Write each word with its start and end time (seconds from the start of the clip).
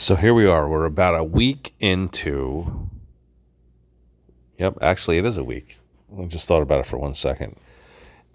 So 0.00 0.14
here 0.14 0.32
we 0.32 0.46
are. 0.46 0.68
We're 0.68 0.84
about 0.84 1.16
a 1.16 1.24
week 1.24 1.74
into. 1.80 2.88
Yep, 4.56 4.78
actually, 4.80 5.18
it 5.18 5.24
is 5.24 5.36
a 5.36 5.42
week. 5.42 5.78
I 6.16 6.26
just 6.26 6.46
thought 6.46 6.62
about 6.62 6.78
it 6.78 6.86
for 6.86 6.98
one 6.98 7.14
second. 7.14 7.56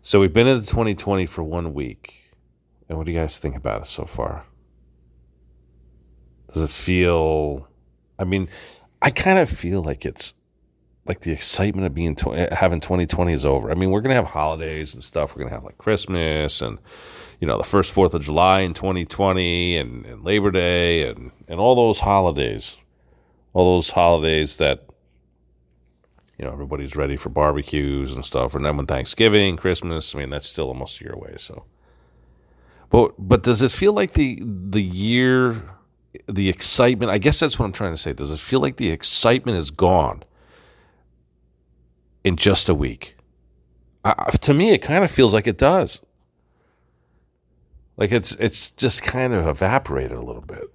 So 0.01 0.19
we've 0.19 0.33
been 0.33 0.45
into 0.45 0.67
2020 0.67 1.25
for 1.25 1.41
one 1.41 1.73
week. 1.73 2.35
And 2.89 2.97
what 2.97 3.05
do 3.05 3.13
you 3.13 3.17
guys 3.17 3.39
think 3.39 3.55
about 3.55 3.83
it 3.83 3.87
so 3.87 4.03
far? 4.03 4.45
Does 6.53 6.69
it 6.69 6.73
feel. 6.73 7.69
I 8.19 8.25
mean, 8.25 8.49
I 9.01 9.09
kind 9.09 9.39
of 9.39 9.49
feel 9.49 9.81
like 9.81 10.05
it's 10.05 10.33
like 11.05 11.21
the 11.21 11.31
excitement 11.31 11.85
of 11.85 11.93
being 11.93 12.15
having 12.51 12.79
2020 12.79 13.33
is 13.33 13.45
over. 13.45 13.69
I 13.69 13.73
mean, 13.75 13.91
we're 13.91 14.01
gonna 14.01 14.15
have 14.15 14.27
holidays 14.27 14.93
and 14.93 15.03
stuff. 15.03 15.35
We're 15.35 15.43
gonna 15.43 15.55
have 15.55 15.63
like 15.63 15.77
Christmas 15.77 16.61
and 16.61 16.79
you 17.39 17.47
know 17.47 17.57
the 17.57 17.63
first 17.63 17.91
Fourth 17.91 18.13
of 18.13 18.23
July 18.23 18.61
in 18.61 18.73
2020 18.73 19.77
and, 19.77 20.05
and 20.05 20.23
Labor 20.23 20.51
Day 20.51 21.09
and 21.09 21.31
and 21.47 21.59
all 21.59 21.75
those 21.75 21.99
holidays, 21.99 22.77
all 23.53 23.75
those 23.75 23.89
holidays 23.91 24.57
that 24.57 24.85
you 26.37 26.45
know 26.45 26.53
everybody's 26.53 26.95
ready 26.95 27.17
for 27.17 27.29
barbecues 27.29 28.13
and 28.13 28.23
stuff. 28.23 28.55
And 28.55 28.63
then 28.63 28.77
when 28.77 28.85
Thanksgiving, 28.85 29.57
Christmas, 29.57 30.15
I 30.15 30.19
mean 30.19 30.29
that's 30.29 30.47
still 30.47 30.67
almost 30.69 31.01
a 31.01 31.03
year 31.03 31.13
away. 31.13 31.35
So, 31.37 31.65
but 32.89 33.15
but 33.17 33.43
does 33.43 33.61
it 33.61 33.73
feel 33.73 33.91
like 33.91 34.13
the 34.13 34.41
the 34.41 34.81
year, 34.81 35.63
the 36.27 36.47
excitement? 36.47 37.11
I 37.11 37.17
guess 37.17 37.41
that's 37.41 37.59
what 37.59 37.65
I'm 37.65 37.73
trying 37.73 37.93
to 37.93 37.97
say. 37.97 38.13
Does 38.13 38.31
it 38.31 38.39
feel 38.39 38.61
like 38.61 38.77
the 38.77 38.89
excitement 38.89 39.57
is 39.57 39.69
gone? 39.69 40.23
In 42.23 42.35
just 42.35 42.69
a 42.69 42.75
week. 42.75 43.15
To 44.41 44.53
me, 44.53 44.71
it 44.71 44.81
kind 44.81 45.03
of 45.03 45.11
feels 45.11 45.33
like 45.33 45.47
it 45.47 45.57
does. 45.57 46.01
Like 47.95 48.11
it's 48.11 48.33
it's 48.35 48.71
just 48.71 49.03
kind 49.03 49.33
of 49.33 49.47
evaporated 49.47 50.17
a 50.17 50.21
little 50.21 50.41
bit. 50.41 50.65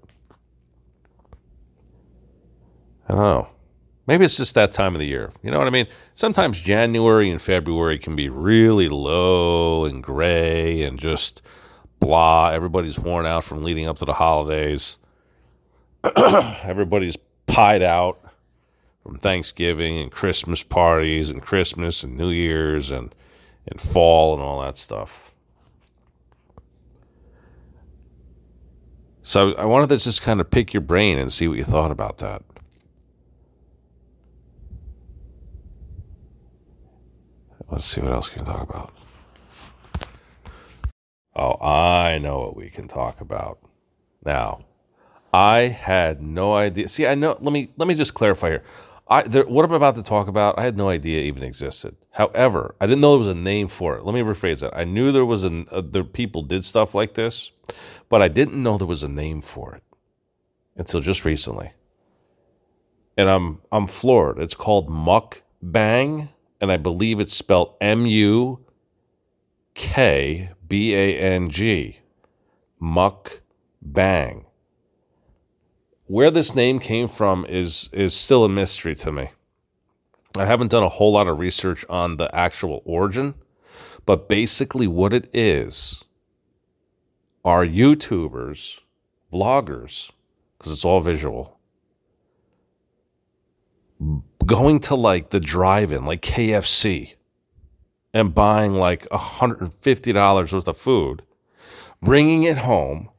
I 3.08 3.14
don't 3.14 3.22
know. 3.22 3.48
Maybe 4.06 4.24
it's 4.24 4.36
just 4.36 4.54
that 4.54 4.72
time 4.72 4.94
of 4.94 5.00
the 5.00 5.06
year. 5.06 5.32
You 5.42 5.50
know 5.50 5.58
what 5.58 5.66
I 5.66 5.70
mean? 5.70 5.86
Sometimes 6.14 6.60
January 6.60 7.30
and 7.30 7.42
February 7.42 7.98
can 7.98 8.16
be 8.16 8.28
really 8.28 8.88
low 8.88 9.84
and 9.84 10.02
gray 10.02 10.82
and 10.82 10.98
just 10.98 11.42
blah. 12.00 12.50
Everybody's 12.50 12.98
worn 12.98 13.26
out 13.26 13.44
from 13.44 13.62
leading 13.62 13.86
up 13.86 13.98
to 13.98 14.04
the 14.06 14.14
holidays. 14.14 14.96
Everybody's 16.16 17.16
pied 17.46 17.82
out 17.82 18.18
from 19.02 19.18
Thanksgiving 19.18 19.98
and 19.98 20.10
Christmas 20.10 20.62
parties 20.62 21.30
and 21.30 21.42
Christmas 21.42 22.02
and 22.02 22.16
New 22.16 22.30
Year's 22.30 22.90
and, 22.90 23.14
and 23.66 23.80
fall 23.80 24.34
and 24.34 24.42
all 24.42 24.60
that 24.62 24.76
stuff. 24.76 25.32
So 29.22 29.52
I 29.56 29.66
wanted 29.66 29.90
to 29.90 29.98
just 29.98 30.22
kind 30.22 30.40
of 30.40 30.50
pick 30.50 30.72
your 30.72 30.80
brain 30.80 31.18
and 31.18 31.32
see 31.32 31.48
what 31.48 31.58
you 31.58 31.64
thought 31.64 31.90
about 31.90 32.18
that. 32.18 32.42
Let's 37.70 37.84
see 37.84 38.00
what 38.00 38.12
else 38.12 38.30
we 38.30 38.36
can 38.36 38.46
talk 38.46 38.62
about. 38.68 38.94
Oh, 41.36 41.56
I 41.62 42.18
know 42.18 42.40
what 42.40 42.56
we 42.56 42.70
can 42.70 42.88
talk 42.88 43.20
about. 43.20 43.58
Now, 44.24 44.64
I 45.32 45.60
had 45.68 46.22
no 46.22 46.54
idea. 46.54 46.88
See, 46.88 47.06
I 47.06 47.14
know. 47.14 47.36
Let 47.40 47.52
me 47.52 47.70
let 47.76 47.86
me 47.86 47.94
just 47.94 48.14
clarify 48.14 48.48
here. 48.48 48.64
I, 49.10 49.22
there, 49.22 49.44
what 49.44 49.64
I'm 49.64 49.72
about 49.72 49.94
to 49.96 50.02
talk 50.02 50.28
about, 50.28 50.58
I 50.58 50.64
had 50.64 50.76
no 50.76 50.88
idea 50.88 51.20
it 51.20 51.24
even 51.24 51.42
existed. 51.42 51.96
However, 52.12 52.74
I 52.80 52.86
didn't 52.86 53.00
know 53.00 53.12
there 53.12 53.18
was 53.18 53.28
a 53.28 53.34
name 53.34 53.68
for 53.68 53.96
it. 53.96 54.04
Let 54.04 54.14
me 54.14 54.20
rephrase 54.20 54.60
that. 54.60 54.76
I 54.76 54.84
knew 54.84 55.10
there 55.10 55.24
was 55.24 55.44
an 55.44 55.66
uh, 55.70 55.80
there 55.80 56.04
people 56.04 56.42
did 56.42 56.64
stuff 56.64 56.94
like 56.94 57.14
this, 57.14 57.50
but 58.08 58.20
I 58.20 58.28
didn't 58.28 58.62
know 58.62 58.76
there 58.76 58.86
was 58.86 59.02
a 59.02 59.08
name 59.08 59.40
for 59.40 59.74
it 59.74 59.82
until 60.76 61.00
just 61.00 61.24
recently. 61.24 61.72
And 63.16 63.30
I'm 63.30 63.60
I'm 63.72 63.86
floored. 63.86 64.38
It's 64.38 64.54
called 64.54 64.90
Muck 64.90 65.42
Bang, 65.62 66.28
and 66.60 66.70
I 66.70 66.76
believe 66.76 67.18
it's 67.18 67.34
spelled 67.34 67.76
M 67.80 68.04
U 68.04 68.64
K 69.74 70.50
B 70.66 70.94
A 70.94 71.18
N 71.18 71.48
G. 71.48 72.00
Muck 72.78 73.40
Bang 73.80 74.44
where 76.08 76.30
this 76.30 76.54
name 76.54 76.80
came 76.80 77.06
from 77.06 77.46
is 77.46 77.88
is 77.92 78.14
still 78.14 78.44
a 78.44 78.48
mystery 78.48 78.94
to 78.96 79.12
me. 79.12 79.30
I 80.36 80.46
haven't 80.46 80.70
done 80.70 80.82
a 80.82 80.88
whole 80.88 81.12
lot 81.12 81.28
of 81.28 81.38
research 81.38 81.84
on 81.88 82.16
the 82.16 82.34
actual 82.34 82.82
origin, 82.84 83.34
but 84.04 84.28
basically 84.28 84.86
what 84.86 85.12
it 85.12 85.30
is 85.32 86.04
are 87.44 87.64
YouTubers, 87.64 88.80
vloggers, 89.32 90.10
because 90.56 90.72
it's 90.72 90.84
all 90.84 91.00
visual, 91.00 91.58
going 94.44 94.80
to 94.80 94.94
like 94.94 95.30
the 95.30 95.40
drive-in, 95.40 96.04
like 96.04 96.22
KFC, 96.22 97.14
and 98.12 98.34
buying 98.34 98.74
like 98.74 99.08
$150 99.08 100.52
worth 100.52 100.68
of 100.68 100.78
food, 100.78 101.22
bringing 102.02 102.44
it 102.44 102.58
home 102.58 103.10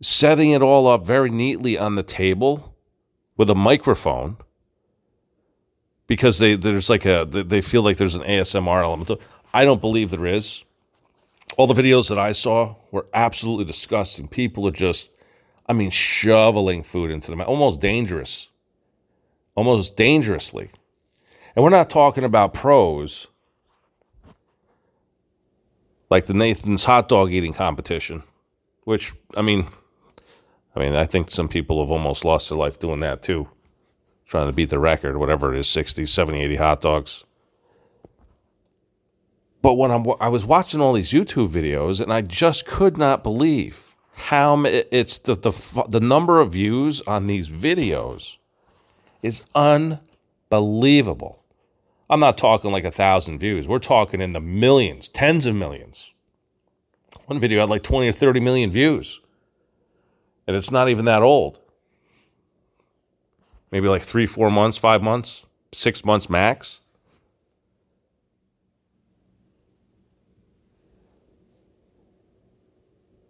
setting 0.00 0.50
it 0.50 0.62
all 0.62 0.86
up 0.86 1.04
very 1.04 1.30
neatly 1.30 1.76
on 1.78 1.94
the 1.94 2.02
table 2.02 2.74
with 3.36 3.50
a 3.50 3.54
microphone 3.54 4.36
because 6.06 6.38
they 6.38 6.56
there's 6.56 6.90
like 6.90 7.04
a 7.06 7.24
they 7.24 7.60
feel 7.60 7.82
like 7.82 7.96
there's 7.96 8.16
an 8.16 8.22
ASMR 8.22 8.82
element. 8.82 9.10
I 9.54 9.64
don't 9.64 9.80
believe 9.80 10.10
there 10.10 10.26
is. 10.26 10.64
All 11.56 11.66
the 11.66 11.80
videos 11.80 12.08
that 12.08 12.18
I 12.18 12.32
saw 12.32 12.76
were 12.90 13.06
absolutely 13.12 13.64
disgusting. 13.64 14.28
People 14.28 14.66
are 14.68 14.72
just, 14.72 15.16
I 15.68 15.72
mean, 15.72 15.90
shoveling 15.90 16.82
food 16.82 17.10
into 17.10 17.30
them, 17.30 17.40
almost 17.40 17.80
dangerous, 17.80 18.50
almost 19.54 19.96
dangerously. 19.96 20.70
And 21.54 21.64
we're 21.64 21.70
not 21.70 21.90
talking 21.90 22.24
about 22.24 22.54
pros 22.54 23.26
like 26.10 26.26
the 26.26 26.34
Nathan's 26.34 26.84
hot 26.84 27.08
dog 27.08 27.32
eating 27.32 27.52
competition, 27.52 28.24
which 28.84 29.12
I 29.36 29.42
mean, 29.42 29.68
I 30.74 30.80
mean, 30.80 30.94
I 30.94 31.04
think 31.04 31.30
some 31.30 31.48
people 31.48 31.80
have 31.82 31.90
almost 31.90 32.24
lost 32.24 32.48
their 32.48 32.58
life 32.58 32.78
doing 32.78 33.00
that 33.00 33.22
too, 33.22 33.48
trying 34.26 34.46
to 34.48 34.52
beat 34.52 34.70
the 34.70 34.78
record, 34.78 35.16
whatever 35.16 35.54
it 35.54 35.58
is 35.58 35.68
60, 35.68 36.06
70, 36.06 36.40
80 36.40 36.56
hot 36.56 36.80
dogs. 36.80 37.24
But 39.62 39.74
when 39.74 39.90
I'm, 39.90 40.06
I 40.20 40.28
was 40.28 40.46
watching 40.46 40.80
all 40.80 40.92
these 40.92 41.12
YouTube 41.12 41.48
videos, 41.50 42.00
and 42.00 42.12
I 42.12 42.22
just 42.22 42.66
could 42.66 42.96
not 42.96 43.22
believe 43.22 43.94
how 44.12 44.62
it's 44.64 45.18
the, 45.18 45.34
the, 45.34 45.84
the 45.88 46.00
number 46.00 46.40
of 46.40 46.52
views 46.52 47.00
on 47.02 47.26
these 47.26 47.48
videos 47.48 48.36
is 49.22 49.44
unbelievable. 49.54 51.42
I'm 52.08 52.20
not 52.20 52.38
talking 52.38 52.72
like 52.72 52.84
a 52.84 52.90
thousand 52.90 53.38
views. 53.38 53.68
We're 53.68 53.78
talking 53.78 54.20
in 54.20 54.32
the 54.32 54.40
millions, 54.40 55.08
tens 55.08 55.46
of 55.46 55.54
millions. 55.54 56.12
One 57.26 57.38
video 57.38 57.60
had 57.60 57.70
like 57.70 57.82
20 57.82 58.08
or 58.08 58.12
30 58.12 58.40
million 58.40 58.70
views 58.70 59.20
and 60.46 60.56
it's 60.56 60.70
not 60.70 60.88
even 60.88 61.04
that 61.04 61.22
old. 61.22 61.60
Maybe 63.70 63.88
like 63.88 64.02
three, 64.02 64.26
four 64.26 64.50
months, 64.50 64.76
five 64.76 65.02
months, 65.02 65.46
six 65.72 66.04
months 66.04 66.28
max. 66.28 66.80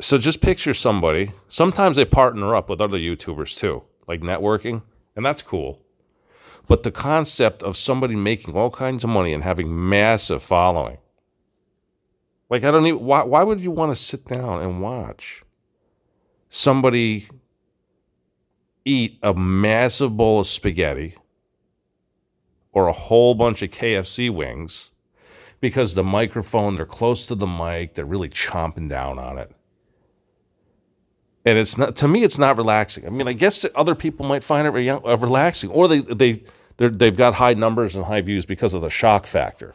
So 0.01 0.17
just 0.17 0.41
picture 0.41 0.73
somebody. 0.73 1.33
Sometimes 1.47 1.97
they 1.97 2.07
partner 2.07 2.55
up 2.55 2.71
with 2.71 2.81
other 2.81 2.97
YouTubers 2.97 3.55
too, 3.57 3.83
like 4.09 4.23
networking, 4.23 4.83
and 5.15 5.27
that's 5.27 5.43
cool. 5.43 5.83
But 6.67 6.85
the 6.85 6.91
concept 6.91 7.63
of 7.63 7.77
somebody 7.77 8.17
making 8.17 8.57
all 8.57 8.71
kinds 8.71 9.05
of 9.05 9.11
money 9.11 9.35
and 9.35 9.45
having 9.45 9.89
massive 9.89 10.43
following. 10.43 10.99
Like 12.49 12.65
I 12.65 12.71
don't 12.71 12.87
even 12.87 13.05
why 13.05 13.25
why 13.25 13.43
would 13.43 13.61
you 13.61 13.71
want 13.71 13.95
to 13.95 14.03
sit 14.03 14.25
down 14.25 14.63
and 14.63 14.81
watch? 14.81 15.43
Somebody 16.51 17.29
eat 18.85 19.19
a 19.23 19.33
massive 19.33 20.17
bowl 20.17 20.41
of 20.41 20.47
spaghetti 20.47 21.17
or 22.73 22.89
a 22.89 22.93
whole 22.93 23.35
bunch 23.35 23.63
of 23.63 23.71
KFC 23.71 24.31
wings 24.31 24.91
because 25.61 25.95
the 25.95 26.05
microphone, 26.05 26.75
they're 26.75 26.85
close 26.85 27.27
to 27.27 27.35
the 27.35 27.47
mic, 27.47 27.95
they're 27.95 28.05
really 28.05 28.29
chomping 28.29 28.89
down 28.89 29.19
on 29.19 29.39
it. 29.39 29.53
And 31.45 31.57
it's 31.57 31.79
not 31.79 31.97
to 31.97 32.09
me, 32.09 32.23
it's 32.23 32.39
not 32.39 32.59
relaxing. 32.59 33.07
I 33.07 33.11
mean, 33.11 33.27
I 33.27 33.33
guess 33.33 33.65
other 33.75 33.95
people 33.95 34.27
might 34.27 34.45
find 34.45 34.67
it 34.67 34.89
uh, 34.91 35.17
relaxing, 35.17 35.71
or 35.71 35.89
they 35.89 36.01
they 36.01 36.43
they've 36.77 37.17
got 37.17 37.35
high 37.35 37.55
numbers 37.55 37.97
and 37.97 38.05
high 38.05 38.21
views 38.21 38.45
because 38.45 38.75
of 38.75 38.83
the 38.83 38.91
shock 38.91 39.27
factor. 39.27 39.75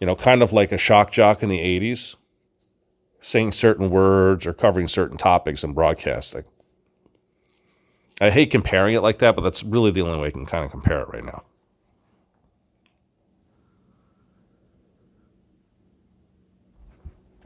You 0.00 0.06
know, 0.06 0.16
kind 0.16 0.42
of 0.42 0.54
like 0.54 0.72
a 0.72 0.78
shock 0.78 1.12
jock 1.12 1.42
in 1.42 1.50
the 1.50 1.58
'80s 1.58 2.16
saying 3.20 3.52
certain 3.52 3.90
words 3.90 4.46
or 4.46 4.52
covering 4.52 4.88
certain 4.88 5.16
topics 5.16 5.62
in 5.62 5.72
broadcasting. 5.72 6.44
I 8.20 8.30
hate 8.30 8.50
comparing 8.50 8.94
it 8.94 9.00
like 9.00 9.18
that, 9.18 9.34
but 9.34 9.42
that's 9.42 9.62
really 9.62 9.90
the 9.90 10.02
only 10.02 10.18
way 10.18 10.28
I 10.28 10.30
can 10.30 10.46
kind 10.46 10.64
of 10.64 10.70
compare 10.70 11.00
it 11.00 11.08
right 11.08 11.24
now. 11.24 11.42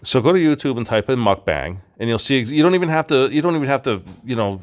So 0.03 0.21
go 0.21 0.33
to 0.33 0.39
YouTube 0.39 0.77
and 0.77 0.87
type 0.87 1.09
in 1.09 1.19
mukbang, 1.19 1.81
and 1.99 2.09
you'll 2.09 2.19
see 2.19 2.41
you 2.41 2.63
don't 2.63 2.75
even 2.75 2.89
have 2.89 3.07
to 3.07 3.29
you 3.31 3.41
don't 3.41 3.57
even 3.57 3.69
have 3.69 3.83
to 3.85 4.03
you 4.25 4.37
know 4.37 4.61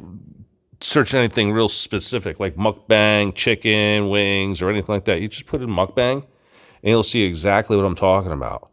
search 0.82 1.14
anything 1.14 1.52
real 1.52 1.70
specific 1.70 2.40
like 2.40 2.56
mukbang 2.56 3.34
chicken 3.36 4.10
wings 4.10 4.62
or 4.62 4.70
anything 4.70 4.94
like 4.94 5.06
that 5.06 5.22
you 5.22 5.28
just 5.28 5.46
put 5.46 5.62
in 5.62 5.70
mukbang 5.70 6.16
and 6.16 6.90
you'll 6.90 7.04
see 7.04 7.24
exactly 7.24 7.78
what 7.78 7.86
i'm 7.86 7.96
talking 7.96 8.32
about 8.32 8.71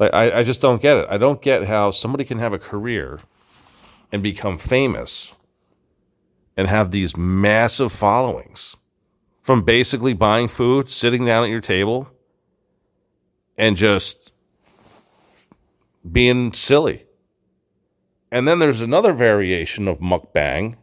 like 0.00 0.12
I, 0.12 0.40
I 0.40 0.42
just 0.42 0.60
don't 0.60 0.82
get 0.82 0.96
it 0.96 1.06
i 1.08 1.16
don't 1.16 1.40
get 1.40 1.64
how 1.64 1.92
somebody 1.92 2.24
can 2.24 2.38
have 2.38 2.52
a 2.52 2.58
career 2.58 3.20
and 4.10 4.22
become 4.22 4.58
famous 4.58 5.34
and 6.56 6.68
have 6.68 6.90
these 6.90 7.16
massive 7.16 7.92
followings 7.92 8.76
from 9.40 9.62
basically 9.62 10.12
buying 10.12 10.48
food 10.48 10.90
sitting 10.90 11.24
down 11.24 11.44
at 11.44 11.50
your 11.50 11.60
table 11.60 12.10
and 13.56 13.76
just 13.76 14.34
being 16.10 16.52
silly. 16.52 17.06
And 18.30 18.46
then 18.46 18.58
there's 18.58 18.80
another 18.80 19.12
variation 19.12 19.88
of 19.88 19.98
mukbang 19.98 20.76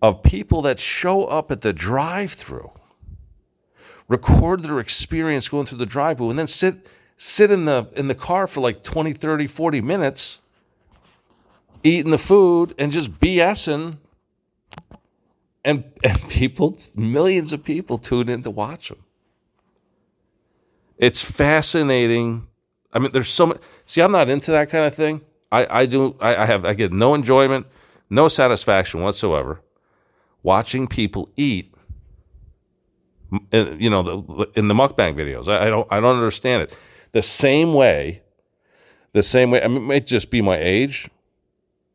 of 0.00 0.22
people 0.22 0.62
that 0.62 0.78
show 0.78 1.24
up 1.26 1.50
at 1.50 1.60
the 1.60 1.72
drive 1.72 2.32
through, 2.32 2.72
record 4.08 4.62
their 4.62 4.78
experience 4.78 5.48
going 5.48 5.66
through 5.66 5.78
the 5.78 5.86
drive 5.86 6.18
through, 6.18 6.30
and 6.30 6.38
then 6.38 6.46
sit 6.46 6.86
sit 7.18 7.50
in 7.50 7.66
the 7.66 7.88
in 7.94 8.06
the 8.06 8.14
car 8.14 8.46
for 8.46 8.60
like 8.60 8.82
20, 8.82 9.12
30, 9.12 9.46
40 9.46 9.80
minutes 9.82 10.40
eating 11.82 12.10
the 12.10 12.18
food 12.18 12.74
and 12.78 12.90
just 12.90 13.20
BSing 13.20 13.98
and 15.64 15.84
and 16.02 16.28
people 16.30 16.78
millions 16.96 17.52
of 17.52 17.62
people 17.64 17.98
tune 17.98 18.30
in 18.30 18.42
to 18.44 18.50
watch 18.50 18.88
them. 18.88 19.04
It's 20.96 21.22
fascinating 21.22 22.48
I 22.92 22.98
mean, 22.98 23.12
there's 23.12 23.28
so 23.28 23.46
much. 23.46 23.60
See, 23.84 24.00
I'm 24.00 24.12
not 24.12 24.28
into 24.28 24.50
that 24.50 24.70
kind 24.70 24.86
of 24.86 24.94
thing. 24.94 25.20
I, 25.52 25.82
I 25.82 25.86
do. 25.86 26.16
I, 26.20 26.36
I 26.36 26.46
have. 26.46 26.64
I 26.64 26.74
get 26.74 26.92
no 26.92 27.14
enjoyment, 27.14 27.66
no 28.08 28.28
satisfaction 28.28 29.02
whatsoever, 29.02 29.60
watching 30.42 30.86
people 30.86 31.30
eat. 31.36 31.74
You 33.52 33.90
know, 33.90 34.48
in 34.54 34.68
the 34.68 34.74
mukbang 34.74 35.14
videos, 35.14 35.48
I 35.48 35.68
don't. 35.68 35.86
I 35.90 36.00
don't 36.00 36.16
understand 36.16 36.62
it. 36.62 36.76
The 37.12 37.22
same 37.22 37.72
way, 37.72 38.22
the 39.12 39.22
same 39.22 39.50
way. 39.50 39.62
I 39.62 39.68
mean, 39.68 39.78
it 39.78 39.80
might 39.80 40.06
just 40.06 40.30
be 40.30 40.42
my 40.42 40.58
age, 40.58 41.08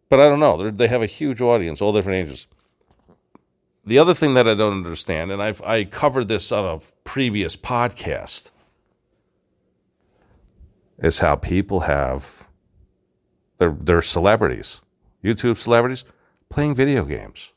but 0.09 0.19
I 0.19 0.27
don't 0.27 0.39
know. 0.39 0.57
They're, 0.57 0.71
they 0.71 0.87
have 0.87 1.01
a 1.01 1.07
huge 1.07 1.41
audience, 1.41 1.81
all 1.81 1.93
different 1.93 2.27
ages. 2.27 2.47
The 3.85 3.99
other 3.99 4.13
thing 4.13 4.33
that 4.33 4.47
I 4.47 4.55
don't 4.55 4.73
understand, 4.73 5.31
and 5.31 5.41
I've 5.41 5.61
I 5.61 5.83
covered 5.83 6.27
this 6.27 6.51
on 6.51 6.65
a 6.65 6.79
previous 7.03 7.55
podcast 7.55 8.51
is 10.99 11.19
how 11.19 11.35
people 11.35 11.81
have 11.81 12.47
their 13.57 13.71
their 13.71 14.01
celebrities, 14.01 14.81
YouTube 15.23 15.57
celebrities, 15.57 16.05
playing 16.49 16.75
video 16.75 17.03
games. 17.03 17.51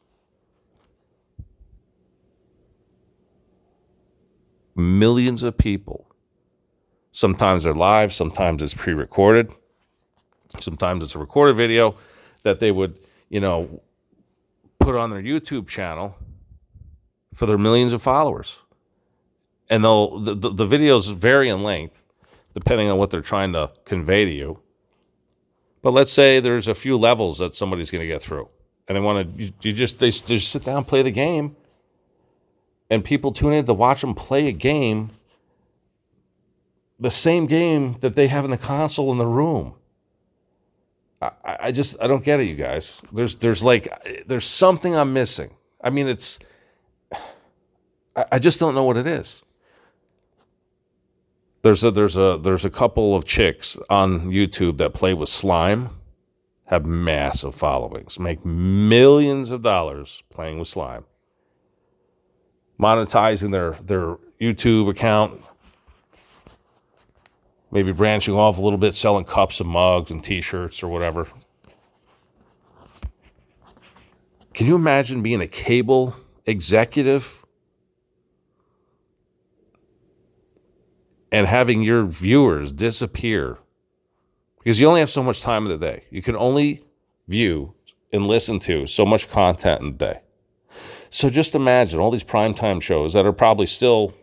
Millions 4.75 5.43
of 5.43 5.56
people. 5.56 6.06
Sometimes 7.16 7.64
they're 7.64 7.72
live, 7.72 8.12
sometimes 8.12 8.62
it's 8.62 8.74
pre-recorded, 8.74 9.50
sometimes 10.60 11.02
it's 11.02 11.14
a 11.14 11.18
recorded 11.18 11.56
video 11.56 11.96
that 12.42 12.60
they 12.60 12.70
would, 12.70 12.98
you 13.30 13.40
know, 13.40 13.80
put 14.78 14.94
on 14.94 15.08
their 15.08 15.22
YouTube 15.22 15.66
channel 15.66 16.14
for 17.32 17.46
their 17.46 17.56
millions 17.56 17.94
of 17.94 18.02
followers. 18.02 18.58
And 19.70 19.82
they'll 19.82 20.18
the, 20.20 20.34
the, 20.34 20.50
the 20.50 20.66
videos 20.66 21.10
vary 21.10 21.48
in 21.48 21.62
length 21.62 22.04
depending 22.52 22.90
on 22.90 22.98
what 22.98 23.10
they're 23.10 23.22
trying 23.22 23.54
to 23.54 23.70
convey 23.86 24.26
to 24.26 24.30
you. 24.30 24.60
But 25.80 25.92
let's 25.92 26.12
say 26.12 26.38
there's 26.38 26.68
a 26.68 26.74
few 26.74 26.98
levels 26.98 27.38
that 27.38 27.54
somebody's 27.54 27.90
going 27.90 28.02
to 28.02 28.06
get 28.06 28.20
through, 28.20 28.50
and 28.88 28.94
they 28.94 29.00
want 29.00 29.38
to. 29.38 29.42
You, 29.42 29.52
you 29.62 29.72
just 29.72 30.00
they, 30.00 30.10
they 30.10 30.36
just 30.36 30.52
sit 30.52 30.64
down, 30.64 30.84
play 30.84 31.00
the 31.00 31.10
game, 31.10 31.56
and 32.90 33.02
people 33.02 33.32
tune 33.32 33.54
in 33.54 33.64
to 33.64 33.72
watch 33.72 34.02
them 34.02 34.14
play 34.14 34.48
a 34.48 34.52
game. 34.52 35.12
The 36.98 37.10
same 37.10 37.46
game 37.46 37.96
that 38.00 38.14
they 38.14 38.28
have 38.28 38.44
in 38.44 38.50
the 38.50 38.58
console 38.58 39.12
in 39.12 39.19
the 39.19 39.26
room. 39.26 39.75
I, 41.20 41.31
I 41.44 41.72
just 41.72 41.96
I 42.00 42.06
don't 42.06 42.25
get 42.25 42.40
it, 42.40 42.44
you 42.44 42.54
guys. 42.54 43.00
There's 43.12 43.37
there's 43.37 43.62
like 43.62 43.88
there's 44.26 44.46
something 44.46 44.94
I'm 44.94 45.12
missing. 45.12 45.56
I 45.81 45.90
mean, 45.90 46.08
it's 46.08 46.38
I, 48.14 48.25
I 48.32 48.38
just 48.38 48.60
don't 48.60 48.75
know 48.75 48.84
what 48.84 48.96
it 48.96 49.06
is 49.06 49.43
there's 51.66 51.82
a 51.82 51.90
there's 51.90 52.16
a 52.16 52.38
there's 52.40 52.64
a 52.64 52.70
couple 52.70 53.16
of 53.16 53.25
chicks 53.25 53.76
on 53.90 54.31
YouTube 54.31 54.78
that 54.78 54.94
play 54.94 55.14
with 55.14 55.28
slime, 55.28 55.90
have 56.66 56.87
massive 56.87 57.56
followings, 57.56 58.20
make 58.20 58.44
millions 58.46 59.50
of 59.50 59.62
dollars 59.62 60.22
playing 60.31 60.60
with 60.60 60.69
slime, 60.69 61.04
monetizing 62.78 63.50
their 63.50 63.72
their 63.82 64.16
YouTube 64.40 64.88
account, 64.88 65.42
maybe 67.76 67.93
branching 67.93 68.32
off 68.32 68.56
a 68.56 68.62
little 68.62 68.78
bit, 68.78 68.94
selling 68.94 69.26
cups 69.26 69.61
and 69.61 69.69
mugs 69.69 70.11
and 70.11 70.25
T-shirts 70.25 70.82
or 70.82 70.88
whatever. 70.88 71.28
Can 74.55 74.67
you 74.67 74.75
imagine 74.75 75.23
being 75.23 75.43
a 75.43 75.46
cable 75.46 76.17
executive 76.46 77.44
and 81.31 81.46
having 81.46 81.82
your 81.82 82.06
viewers 82.06 82.73
disappear 82.73 83.58
because 84.56 84.81
you 84.81 84.87
only 84.88 85.00
have 85.00 85.11
so 85.11 85.23
much 85.23 85.43
time 85.43 85.67
in 85.67 85.69
the 85.69 85.76
day. 85.76 86.05
You 86.11 86.23
can 86.23 86.34
only 86.34 86.82
view 87.28 87.75
and 88.11 88.26
listen 88.26 88.58
to 88.61 88.87
so 88.87 89.05
much 89.05 89.28
content 89.28 89.82
in 89.82 89.87
the 89.88 89.99
day. 89.99 90.20
So 91.11 91.28
just 91.28 91.55
imagine 91.55 92.00
all 92.00 92.11
these 92.11 92.25
primetime 92.25 92.81
shows 92.81 93.12
that 93.12 93.26
are 93.26 93.34
probably 93.34 93.67
still, 93.67 94.14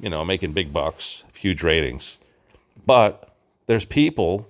you 0.00 0.10
know, 0.10 0.24
making 0.24 0.52
big 0.52 0.72
bucks, 0.72 1.22
huge 1.38 1.62
ratings. 1.62 2.18
But 2.86 3.34
there's 3.66 3.84
people 3.84 4.48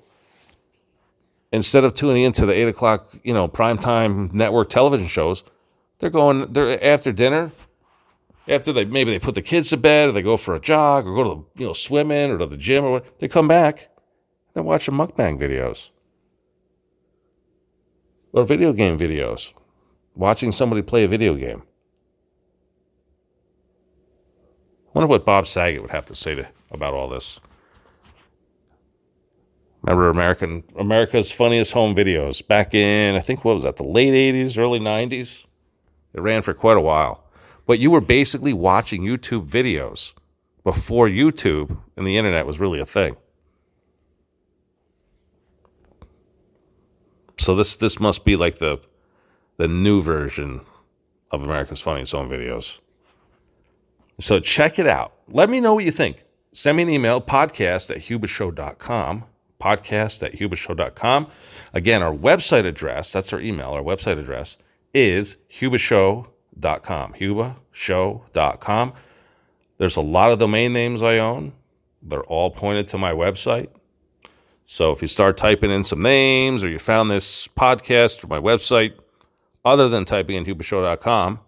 instead 1.53 1.85
of 1.85 1.95
tuning 1.95 2.23
into 2.23 2.47
the 2.47 2.55
eight 2.55 2.69
o'clock, 2.69 3.15
you 3.23 3.35
know, 3.35 3.47
primetime 3.47 4.33
network 4.33 4.71
television 4.71 5.07
shows, 5.07 5.45
they're 5.99 6.11
going 6.11 6.53
they're 6.53 6.83
after 6.83 7.13
dinner, 7.13 7.53
after 8.49 8.73
they 8.73 8.85
maybe 8.85 9.11
they 9.11 9.19
put 9.19 9.35
the 9.35 9.43
kids 9.43 9.69
to 9.69 9.77
bed 9.77 10.09
or 10.09 10.13
they 10.13 10.23
go 10.23 10.37
for 10.37 10.55
a 10.55 10.61
jog 10.61 11.07
or 11.07 11.15
go 11.15 11.23
to 11.23 11.31
the 11.31 11.61
you 11.61 11.67
know 11.67 11.75
swimming 11.75 12.31
or 12.31 12.39
to 12.39 12.47
the 12.47 12.57
gym 12.57 12.85
or 12.85 12.91
what, 12.93 13.21
they 13.21 13.29
come 13.29 13.47
back 13.47 13.91
and 14.55 14.65
watch 14.65 14.87
the 14.87 14.93
mukbang 14.93 15.39
videos 15.39 15.91
or 18.33 18.45
video 18.45 18.73
game 18.73 18.99
videos, 18.99 19.53
watching 20.15 20.53
somebody 20.53 20.83
play 20.83 21.05
a 21.05 21.09
video 21.09 21.35
game. 21.35 21.63
I 24.89 24.99
wonder 24.99 25.09
what 25.09 25.25
Bob 25.25 25.47
Saget 25.47 25.81
would 25.81 25.91
have 25.91 26.07
to 26.07 26.15
say 26.15 26.35
to, 26.35 26.49
about 26.71 26.95
all 26.95 27.09
this. 27.09 27.41
Remember 29.83 30.09
American 30.09 30.65
America's 30.77 31.33
Funniest 31.33 31.73
Home 31.73 31.95
Videos 31.95 32.47
back 32.47 32.75
in 32.75 33.15
I 33.15 33.21
think 33.21 33.45
what 33.45 33.55
was 33.55 33.65
that 33.65 33.77
the 33.77 33.85
late 33.85 34.13
'80s, 34.13 34.59
early 34.59 34.79
'90s. 34.79 35.45
It 36.15 36.21
ran 36.21 36.43
for 36.43 36.55
quite 36.55 36.77
a 36.77 36.81
while 36.81 37.23
but 37.67 37.79
you 37.79 37.91
were 37.91 38.01
basically 38.01 38.53
watching 38.53 39.03
YouTube 39.03 39.49
videos 39.49 40.13
before 40.65 41.09
YouTube 41.09 41.79
and 41.97 42.07
the 42.07 42.17
internet 42.17 42.47
was 42.47 42.61
really 42.61 42.81
a 42.81 42.87
thing. 42.87 43.17
So 47.39 47.57
this 47.57 47.75
this 47.75 47.99
must 47.99 48.25
be 48.25 48.37
like 48.37 48.59
the 48.59 48.81
the 49.57 49.69
new 49.69 50.01
version 50.01 50.61
of 51.31 51.43
America's 51.43 51.81
Funniest 51.81 52.13
Home 52.13 52.29
Videos. 52.29 52.79
So 54.21 54.39
check 54.39 54.79
it 54.79 54.87
out. 54.87 55.15
Let 55.29 55.49
me 55.49 55.61
know 55.61 55.75
what 55.75 55.85
you 55.85 55.91
think. 55.91 56.25
Send 56.53 56.77
me 56.77 56.83
an 56.83 56.91
email, 56.91 57.21
podcast 57.21 57.91
at 57.91 58.03
hubashow.com. 58.03 59.25
Podcast 59.63 60.23
at 60.23 60.35
hubashow.com. 60.35 61.29
Again, 61.73 62.03
our 62.03 62.15
website 62.15 62.67
address, 62.67 63.13
that's 63.13 63.33
our 63.33 63.41
email, 63.41 63.71
our 63.71 63.83
website 63.83 64.19
address 64.19 64.57
is 64.93 65.39
hubashow.com 65.61 66.33
hubashow.com. 67.15 68.93
There's 69.79 69.97
a 69.97 70.03
lot 70.03 70.33
of 70.33 70.39
domain 70.39 70.73
names 70.73 71.03
I 71.03 71.19
own. 71.19 71.53
They're 72.03 72.25
all 72.25 72.51
pointed 72.51 72.89
to 72.89 72.99
my 72.99 73.13
website. 73.13 73.69
So 74.65 74.93
if 74.93 75.03
you 75.03 75.09
start 75.09 75.37
typing 75.37 75.71
in 75.71 75.85
some 75.85 76.03
names 76.03 76.63
or 76.63 76.69
you 76.69 76.79
found 76.79 77.11
this 77.11 77.49
podcast 77.49 78.23
or 78.23 78.29
my 78.29 78.39
website, 78.39 78.95
other 79.65 79.89
than 79.89 80.05
typing 80.05 80.37
in 80.37 80.45
hubashow.com, 80.45 81.41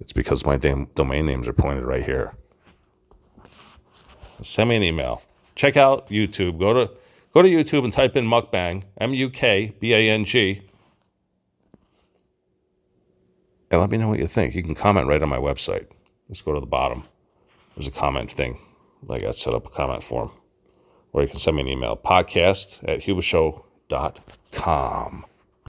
it's 0.00 0.12
because 0.12 0.44
my 0.44 0.56
damn 0.56 0.86
domain 0.94 1.26
names 1.26 1.46
are 1.46 1.52
pointed 1.52 1.84
right 1.84 2.04
here. 2.04 2.34
Send 4.42 4.70
me 4.70 4.76
an 4.76 4.82
email. 4.82 5.22
Check 5.54 5.76
out 5.76 6.08
YouTube. 6.08 6.58
Go 6.58 6.72
to 6.72 6.90
go 7.34 7.42
to 7.42 7.48
YouTube 7.48 7.84
and 7.84 7.92
type 7.92 8.16
in 8.16 8.26
mukbang, 8.26 8.84
M 8.98 9.14
U 9.14 9.30
K 9.30 9.74
B 9.80 9.92
A 9.94 10.10
N 10.10 10.24
G 10.24 10.62
and 13.72 13.80
let 13.80 13.90
me 13.90 13.98
know 13.98 14.08
what 14.08 14.18
you 14.18 14.26
think. 14.26 14.54
You 14.54 14.62
can 14.62 14.74
comment 14.74 15.08
right 15.08 15.22
on 15.22 15.30
my 15.30 15.38
website. 15.38 15.86
Let's 16.28 16.42
go 16.42 16.52
to 16.52 16.60
the 16.60 16.66
bottom. 16.66 17.04
There's 17.74 17.88
a 17.88 17.90
comment 17.90 18.30
thing. 18.30 18.58
I 19.08 19.18
got 19.18 19.36
set 19.36 19.54
up 19.54 19.66
a 19.66 19.70
comment 19.70 20.04
form. 20.04 20.30
Or 21.12 21.22
you 21.22 21.28
can 21.28 21.38
send 21.38 21.56
me 21.56 21.62
an 21.62 21.68
email, 21.68 21.96
podcast 21.96 22.86
at 22.86 23.00
hubashow.com. 23.00 23.64